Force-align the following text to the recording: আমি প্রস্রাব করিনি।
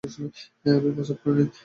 আমি 0.67 0.89
প্রস্রাব 0.95 1.17
করিনি। 1.23 1.43